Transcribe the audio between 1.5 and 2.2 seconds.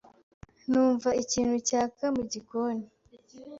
cyaka